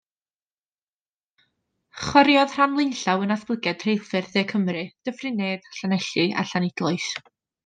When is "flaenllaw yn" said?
2.79-3.33